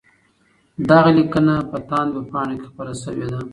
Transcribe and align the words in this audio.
دغه 0.89 1.11
لیکنه 1.17 1.53
په 1.69 1.77
تاند 1.89 2.09
ویبپاڼه 2.13 2.55
کي 2.61 2.65
خپره 2.71 2.91
سوې 3.03 3.25
ده. 3.31 3.39